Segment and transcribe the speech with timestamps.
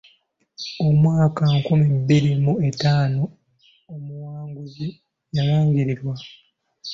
[0.85, 3.23] Omwaka nkumi bbiri mu etaano
[3.93, 4.87] omuwanguzi
[5.35, 6.13] yalangirirwa.